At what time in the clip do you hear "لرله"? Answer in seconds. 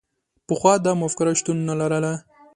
1.79-2.13